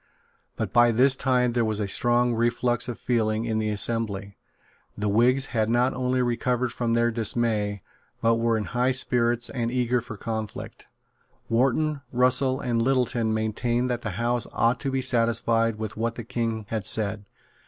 But 0.55 0.73
by 0.73 0.89
this 0.89 1.15
time 1.15 1.51
there 1.53 1.63
was 1.63 1.79
a 1.79 1.87
strong 1.87 2.33
reflux 2.33 2.87
of 2.87 2.97
feeling 2.97 3.45
in 3.45 3.59
the 3.59 3.69
assembly. 3.69 4.35
The 4.97 5.07
Whigs 5.07 5.49
had 5.53 5.69
not 5.69 5.93
only 5.93 6.23
recovered 6.23 6.73
from 6.73 6.93
their 6.93 7.11
dismay, 7.11 7.83
but 8.19 8.37
were 8.37 8.57
in 8.57 8.63
high 8.63 8.93
spirits 8.93 9.51
and 9.51 9.69
eager 9.69 10.01
for 10.01 10.17
conflict. 10.17 10.87
Wharton, 11.49 12.01
Russell 12.11 12.59
and 12.59 12.81
Littleton 12.81 13.31
maintained 13.35 13.91
that 13.91 14.01
the 14.01 14.17
House 14.17 14.47
ought 14.53 14.79
to 14.79 14.89
be 14.89 15.03
satisfied 15.03 15.75
with 15.75 15.95
what 15.95 16.15
the 16.15 16.23
King 16.23 16.65
had 16.69 16.87
said. 16.87 17.25